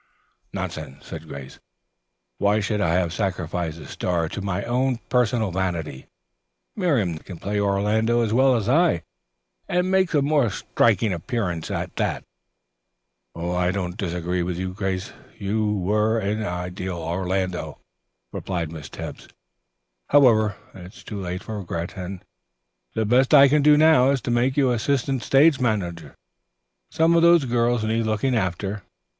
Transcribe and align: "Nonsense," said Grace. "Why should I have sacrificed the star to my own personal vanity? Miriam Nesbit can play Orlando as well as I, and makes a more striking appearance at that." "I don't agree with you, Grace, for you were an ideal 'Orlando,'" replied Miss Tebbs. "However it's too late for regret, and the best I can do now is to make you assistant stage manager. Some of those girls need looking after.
"Nonsense," 0.51 1.05
said 1.05 1.27
Grace. 1.27 1.59
"Why 2.39 2.59
should 2.59 2.81
I 2.81 2.95
have 2.95 3.13
sacrificed 3.13 3.77
the 3.77 3.85
star 3.85 4.27
to 4.29 4.41
my 4.41 4.63
own 4.63 4.97
personal 5.09 5.51
vanity? 5.51 6.07
Miriam 6.75 7.09
Nesbit 7.09 7.25
can 7.27 7.37
play 7.37 7.59
Orlando 7.59 8.21
as 8.23 8.33
well 8.33 8.55
as 8.55 8.67
I, 8.67 9.03
and 9.69 9.91
makes 9.91 10.15
a 10.15 10.23
more 10.23 10.49
striking 10.49 11.13
appearance 11.13 11.69
at 11.69 11.95
that." 11.97 12.23
"I 13.35 13.69
don't 13.69 14.01
agree 14.01 14.41
with 14.41 14.57
you, 14.57 14.73
Grace, 14.73 15.09
for 15.09 15.33
you 15.37 15.71
were 15.71 16.17
an 16.17 16.43
ideal 16.43 16.97
'Orlando,'" 16.97 17.77
replied 18.31 18.71
Miss 18.71 18.89
Tebbs. 18.89 19.27
"However 20.09 20.55
it's 20.73 21.03
too 21.03 21.21
late 21.21 21.43
for 21.43 21.59
regret, 21.59 21.95
and 21.95 22.25
the 22.95 23.05
best 23.05 23.35
I 23.35 23.47
can 23.49 23.61
do 23.61 23.77
now 23.77 24.09
is 24.09 24.19
to 24.21 24.31
make 24.31 24.57
you 24.57 24.71
assistant 24.71 25.21
stage 25.21 25.59
manager. 25.59 26.15
Some 26.89 27.15
of 27.15 27.21
those 27.21 27.45
girls 27.45 27.83
need 27.83 28.07
looking 28.07 28.35
after. 28.35 28.81